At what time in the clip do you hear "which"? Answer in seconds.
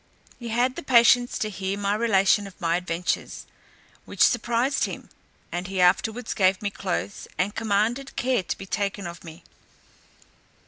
4.05-4.23